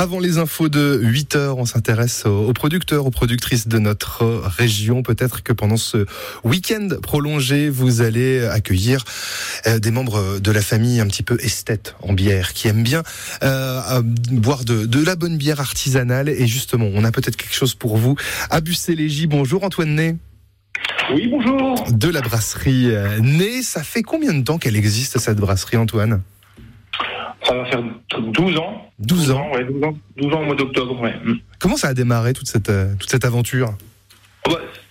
Avant 0.00 0.20
les 0.20 0.38
infos 0.38 0.68
de 0.68 1.00
8 1.02 1.34
heures, 1.34 1.58
on 1.58 1.64
s'intéresse 1.64 2.24
aux 2.24 2.52
producteurs, 2.52 3.04
aux 3.04 3.10
productrices 3.10 3.66
de 3.66 3.80
notre 3.80 4.24
région. 4.44 5.02
Peut-être 5.02 5.42
que 5.42 5.52
pendant 5.52 5.76
ce 5.76 6.06
week-end 6.44 6.86
prolongé, 7.02 7.68
vous 7.68 8.00
allez 8.00 8.46
accueillir 8.46 9.04
euh, 9.66 9.80
des 9.80 9.90
membres 9.90 10.38
de 10.38 10.52
la 10.52 10.62
famille 10.62 11.00
un 11.00 11.08
petit 11.08 11.24
peu 11.24 11.36
esthète 11.40 11.96
en 12.00 12.12
bière, 12.12 12.52
qui 12.52 12.68
aiment 12.68 12.84
bien 12.84 13.02
euh, 13.42 14.00
boire 14.30 14.64
de, 14.64 14.86
de, 14.86 15.04
la 15.04 15.16
bonne 15.16 15.36
bière 15.36 15.58
artisanale. 15.58 16.28
Et 16.28 16.46
justement, 16.46 16.88
on 16.94 17.02
a 17.02 17.10
peut-être 17.10 17.36
quelque 17.36 17.56
chose 17.56 17.74
pour 17.74 17.96
vous. 17.96 18.14
À 18.50 18.60
Bussélégie, 18.60 19.26
bonjour 19.26 19.64
Antoine 19.64 19.96
Ney. 19.96 20.14
Oui, 21.12 21.26
bonjour. 21.26 21.90
De 21.90 22.08
la 22.08 22.20
brasserie 22.20 22.94
euh, 22.94 23.18
Ney, 23.18 23.64
ça 23.64 23.82
fait 23.82 24.04
combien 24.04 24.32
de 24.32 24.44
temps 24.44 24.58
qu'elle 24.58 24.76
existe 24.76 25.18
cette 25.18 25.38
brasserie 25.38 25.76
Antoine? 25.76 26.22
Ça 27.48 27.54
va 27.54 27.64
faire 27.64 27.82
12 28.18 28.58
ans. 28.58 28.90
12 28.98 29.30
ans 29.30 29.50
ouais, 29.52 29.64
12 29.64 29.84
ans, 29.84 29.98
12 30.16 30.34
ans 30.34 30.42
au 30.42 30.44
mois 30.44 30.54
d'octobre, 30.54 31.00
ouais. 31.00 31.14
Comment 31.58 31.76
ça 31.76 31.88
a 31.88 31.94
démarré 31.94 32.32
toute 32.32 32.46
cette, 32.46 32.68
euh, 32.68 32.94
toute 32.98 33.10
cette 33.10 33.24
aventure? 33.24 33.70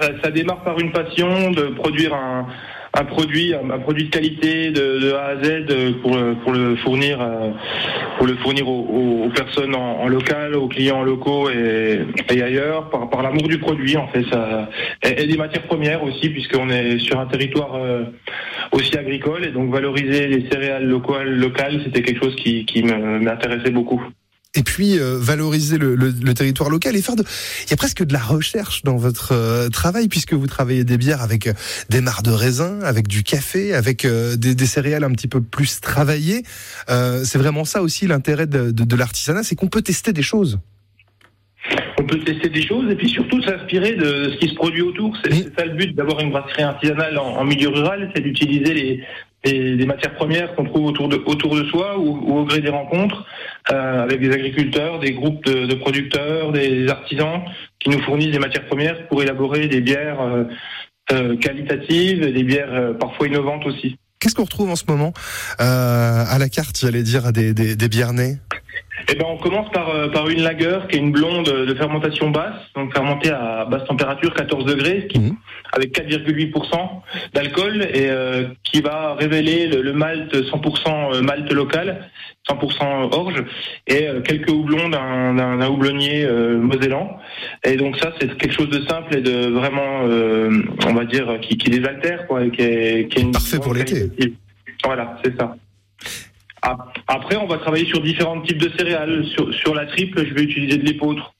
Ça, 0.00 0.08
ça, 0.22 0.30
démarre 0.30 0.62
par 0.62 0.78
une 0.78 0.92
passion 0.92 1.50
de 1.50 1.74
produire 1.74 2.14
un, 2.14 2.46
un 2.94 3.04
produit, 3.04 3.54
un, 3.54 3.78
produit 3.78 4.04
de 4.04 4.10
qualité 4.10 4.70
de, 4.70 4.98
de, 5.00 5.12
A 5.12 5.26
à 5.26 5.36
Z 5.42 6.00
pour, 6.02 6.16
pour 6.42 6.52
le 6.52 6.76
fournir, 6.76 7.20
euh, 7.20 7.50
pour 8.16 8.26
le 8.26 8.36
fournir 8.36 8.68
aux, 8.68 9.28
personnes 9.34 9.74
en, 9.74 10.08
local, 10.08 10.54
aux 10.54 10.68
clients 10.68 11.02
locaux 11.02 11.50
et, 11.50 12.00
et 12.30 12.42
ailleurs, 12.42 12.90
par, 12.90 13.08
par 13.10 13.22
l'amour 13.22 13.48
du 13.48 13.58
produit 13.58 13.96
en 13.96 14.08
fait, 14.08 14.24
ça, 14.30 14.68
et, 15.04 15.22
et, 15.22 15.26
des 15.26 15.36
matières 15.36 15.64
premières 15.64 16.02
aussi, 16.02 16.30
puisqu'on 16.30 16.70
est 16.70 16.98
sur 16.98 17.18
un 17.20 17.26
territoire 17.26 17.74
euh, 17.74 18.04
aussi 18.72 18.96
agricole 18.96 19.44
et 19.44 19.50
donc 19.50 19.72
valoriser 19.72 20.26
les 20.26 20.48
céréales 20.50 20.86
locales, 20.86 21.34
locales 21.38 21.80
c'était 21.84 22.02
quelque 22.02 22.22
chose 22.22 22.36
qui, 22.36 22.64
qui 22.64 22.82
m'intéressait 22.82 23.70
beaucoup 23.70 24.02
et 24.54 24.62
puis 24.62 24.98
euh, 24.98 25.18
valoriser 25.18 25.76
le, 25.76 25.94
le, 25.94 26.10
le, 26.10 26.34
territoire 26.34 26.70
local 26.70 26.96
et 26.96 27.02
faire 27.02 27.16
de 27.16 27.24
il 27.66 27.70
y 27.70 27.74
a 27.74 27.76
presque 27.76 28.02
de 28.02 28.12
la 28.14 28.20
recherche 28.20 28.82
dans 28.82 28.96
votre 28.96 29.32
euh, 29.32 29.68
travail 29.68 30.08
puisque 30.08 30.32
vous 30.32 30.46
travaillez 30.46 30.84
des 30.84 30.96
bières 30.96 31.22
avec 31.22 31.46
euh, 31.46 31.52
des 31.90 32.00
mares 32.00 32.22
de 32.22 32.30
raisin 32.30 32.80
avec 32.80 33.08
du 33.08 33.22
café 33.22 33.74
avec 33.74 34.06
euh, 34.06 34.36
des, 34.36 34.54
des, 34.54 34.66
céréales 34.66 35.04
un 35.04 35.12
petit 35.12 35.28
peu 35.28 35.42
plus 35.42 35.80
travaillées 35.80 36.42
c'est 36.88 37.38
vraiment 37.38 37.64
ça 37.64 37.82
aussi 37.82 38.06
l'intérêt 38.06 38.46
de, 38.46 38.70
de, 38.70 38.84
de 38.84 38.96
l'artisanat 38.96 39.42
c'est 39.42 39.54
qu'on 39.54 39.68
peut 39.68 39.82
tester 39.82 40.12
des 40.12 40.22
choses 40.22 40.58
on 41.98 42.04
peut 42.04 42.18
tester 42.20 42.48
des 42.48 42.66
choses 42.66 42.90
et 42.90 42.94
puis 42.94 43.08
surtout 43.08 43.42
s'inspirer 43.42 43.96
de 43.96 44.30
ce 44.32 44.38
qui 44.38 44.48
se 44.48 44.54
produit 44.54 44.82
autour. 44.82 45.16
C'est 45.22 45.30
mmh. 45.30 45.50
ça 45.58 45.64
le 45.66 45.74
but 45.74 45.94
d'avoir 45.94 46.20
une 46.20 46.30
brasserie 46.30 46.62
artisanale 46.62 47.18
en, 47.18 47.36
en 47.36 47.44
milieu 47.44 47.68
rural, 47.68 48.10
c'est 48.14 48.22
d'utiliser 48.22 48.72
les, 48.72 49.04
les, 49.44 49.76
les, 49.76 49.86
matières 49.86 50.14
premières 50.14 50.54
qu'on 50.54 50.64
trouve 50.64 50.86
autour 50.86 51.08
de, 51.08 51.22
autour 51.26 51.54
de 51.56 51.64
soi 51.64 51.98
ou, 51.98 52.18
ou 52.22 52.38
au 52.38 52.44
gré 52.44 52.60
des 52.60 52.70
rencontres 52.70 53.24
euh, 53.70 54.02
avec 54.02 54.20
des 54.20 54.32
agriculteurs, 54.32 54.98
des 54.98 55.12
groupes 55.12 55.44
de, 55.44 55.66
de, 55.66 55.74
producteurs, 55.74 56.52
des 56.52 56.88
artisans 56.88 57.42
qui 57.78 57.90
nous 57.90 58.00
fournissent 58.00 58.32
des 58.32 58.38
matières 58.38 58.66
premières 58.66 59.06
pour 59.08 59.22
élaborer 59.22 59.68
des 59.68 59.80
bières 59.80 60.20
euh, 60.20 60.44
euh, 61.12 61.36
qualitatives, 61.36 62.32
des 62.32 62.42
bières 62.42 62.72
euh, 62.72 62.92
parfois 62.94 63.28
innovantes 63.28 63.64
aussi. 63.66 63.96
Qu'est-ce 64.20 64.34
qu'on 64.34 64.44
retrouve 64.44 64.70
en 64.70 64.76
ce 64.76 64.84
moment 64.88 65.12
euh, 65.60 66.24
à 66.28 66.38
la 66.38 66.48
carte, 66.48 66.78
j'allais 66.80 67.04
dire, 67.04 67.32
des, 67.32 67.54
des, 67.54 67.76
des 67.76 67.88
bières 67.88 68.12
nées? 68.12 68.38
Eh 69.10 69.14
ben, 69.14 69.24
on 69.28 69.36
commence 69.36 69.70
par, 69.70 69.88
euh, 69.90 70.08
par 70.08 70.28
une 70.28 70.42
lager 70.42 70.80
qui 70.88 70.96
est 70.96 71.00
une 71.00 71.12
blonde 71.12 71.46
de 71.46 71.74
fermentation 71.74 72.30
basse, 72.30 72.60
donc 72.74 72.92
fermentée 72.92 73.30
à 73.30 73.64
basse 73.64 73.84
température, 73.84 74.34
14 74.34 74.64
degrés, 74.64 75.06
qui, 75.08 75.18
mmh. 75.18 75.36
avec 75.72 75.98
4,8% 75.98 77.02
d'alcool, 77.32 77.82
et 77.94 78.10
euh, 78.10 78.48
qui 78.64 78.80
va 78.80 79.14
révéler 79.14 79.66
le, 79.66 79.82
le 79.82 79.92
malt 79.92 80.34
100% 80.34 81.22
malt 81.22 81.52
local, 81.52 82.08
100% 82.48 83.14
orge, 83.14 83.44
et 83.86 84.08
euh, 84.08 84.20
quelques 84.20 84.50
houblons 84.50 84.88
d'un 84.88 85.66
houblonnier 85.66 86.24
euh, 86.24 86.58
mosellan. 86.58 87.18
Et 87.64 87.76
donc 87.76 87.96
ça, 87.98 88.12
c'est 88.20 88.36
quelque 88.36 88.54
chose 88.54 88.70
de 88.70 88.80
simple 88.86 89.16
et 89.16 89.20
de 89.20 89.48
vraiment, 89.48 90.04
euh, 90.04 90.62
on 90.86 90.94
va 90.94 91.04
dire, 91.04 91.38
qui, 91.40 91.56
qui 91.58 91.70
désaltère, 91.70 92.26
quoi, 92.26 92.44
et 92.44 92.50
qui 92.50 92.62
est, 92.62 93.08
qui 93.10 93.18
est 93.18 93.22
une 93.22 93.32
parfait 93.32 93.58
pour 93.58 93.74
l'été. 93.74 94.10
Voilà, 94.84 95.18
c'est 95.24 95.38
ça. 95.38 95.56
Après, 97.06 97.36
on 97.36 97.46
va 97.46 97.58
travailler 97.58 97.86
sur 97.86 98.00
différents 98.00 98.40
types 98.40 98.58
de 98.58 98.70
céréales. 98.76 99.24
Sur, 99.26 99.52
sur 99.54 99.74
la 99.74 99.86
triple, 99.86 100.26
je 100.26 100.34
vais 100.34 100.42
utiliser 100.42 100.78
de 100.78 100.84
l'épeautre. 100.84 101.34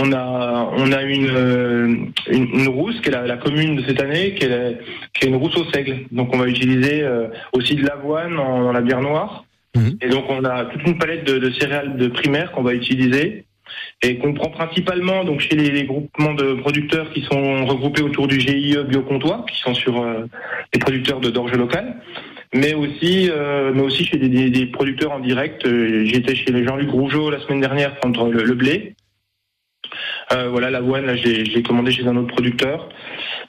On 0.00 0.12
a, 0.12 0.70
on 0.76 0.92
a 0.92 1.02
une, 1.02 2.12
une, 2.28 2.48
une, 2.52 2.68
rousse 2.68 3.00
qui 3.00 3.08
est 3.08 3.12
la, 3.12 3.26
la, 3.26 3.36
commune 3.36 3.76
de 3.76 3.82
cette 3.86 4.00
année, 4.00 4.34
qui 4.34 4.44
est, 4.44 4.48
la, 4.48 4.72
qui 5.12 5.24
est 5.24 5.28
une 5.28 5.36
rousse 5.36 5.56
au 5.56 5.64
seigle. 5.70 6.06
Donc 6.10 6.34
on 6.34 6.38
va 6.38 6.48
utiliser 6.48 7.02
euh, 7.02 7.28
aussi 7.52 7.76
de 7.76 7.86
l'avoine 7.86 8.36
en, 8.38 8.64
dans 8.64 8.72
la 8.72 8.80
bière 8.80 9.00
noire. 9.00 9.44
Mmh. 9.76 9.90
Et 10.00 10.08
donc 10.08 10.24
on 10.28 10.44
a 10.44 10.64
toute 10.64 10.82
une 10.82 10.98
palette 10.98 11.24
de, 11.24 11.38
de 11.38 11.50
céréales 11.52 11.96
de 11.96 12.08
primaire 12.08 12.50
qu'on 12.52 12.62
va 12.62 12.74
utiliser 12.74 13.44
et 14.02 14.18
qu'on 14.18 14.34
prend 14.34 14.50
principalement 14.50 15.24
donc 15.24 15.40
chez 15.40 15.54
les, 15.54 15.70
les, 15.70 15.84
groupements 15.84 16.34
de 16.34 16.54
producteurs 16.54 17.12
qui 17.12 17.22
sont 17.22 17.64
regroupés 17.64 18.02
autour 18.02 18.26
du 18.26 18.40
GIE 18.40 18.76
Biocontois, 18.88 19.44
qui 19.48 19.60
sont 19.60 19.74
sur 19.74 20.02
euh, 20.02 20.26
les 20.72 20.80
producteurs 20.80 21.20
de 21.20 21.30
d'orge 21.30 21.52
locale 21.52 21.96
mais 22.54 22.72
aussi, 22.72 23.28
euh, 23.30 23.72
mais 23.74 23.82
aussi 23.82 24.04
chez 24.04 24.16
des, 24.16 24.28
des, 24.28 24.48
des 24.48 24.66
producteurs 24.66 25.12
en 25.12 25.20
direct. 25.20 25.66
Euh, 25.66 26.04
J'étais 26.06 26.34
chez 26.34 26.64
Jean-Luc 26.64 26.90
Rougeau 26.90 27.28
la 27.30 27.40
semaine 27.40 27.60
dernière 27.60 27.96
prendre 27.96 28.30
le, 28.30 28.44
le 28.44 28.54
blé. 28.54 28.94
Euh, 30.32 30.48
voilà, 30.48 30.70
l'avoine, 30.70 31.04
là, 31.04 31.16
j'ai 31.16 31.62
commandé 31.62 31.92
chez 31.92 32.06
un 32.06 32.16
autre 32.16 32.28
producteur. 32.28 32.88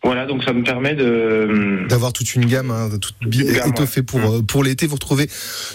Voilà, 0.04 0.26
donc 0.26 0.44
ça 0.44 0.54
me 0.54 0.64
permet 0.64 0.94
de 0.94 1.88
d'avoir 1.88 2.14
toute 2.14 2.36
une 2.36 2.46
gamme, 2.46 2.70
hein, 2.70 2.90
toute 3.02 3.16
bien 3.28 3.66
étoffée 3.66 4.04
pour 4.04 4.20
mmh. 4.20 4.46
pour 4.46 4.64
l'été. 4.64 4.86
Vous 4.86 4.96
retrouvez 4.96 5.28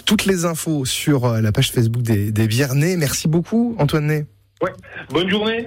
toutes 0.05 0.25
les 0.25 0.45
infos 0.45 0.85
sur 0.85 1.27
la 1.27 1.51
page 1.51 1.71
Facebook 1.71 2.03
des, 2.03 2.31
des 2.31 2.47
Biernais. 2.47 2.95
Merci 2.97 3.27
beaucoup, 3.27 3.75
Antoine 3.79 4.07
Ney. 4.07 4.25
Ouais. 4.61 4.71
Bonne 5.09 5.29
journée. 5.29 5.65